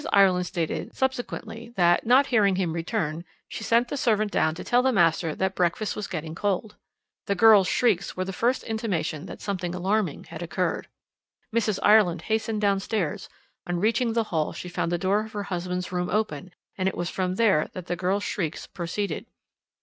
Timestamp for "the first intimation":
8.25-9.27